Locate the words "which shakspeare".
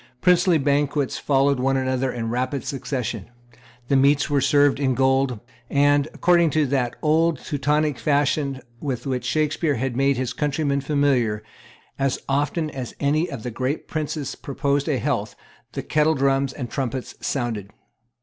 9.05-9.75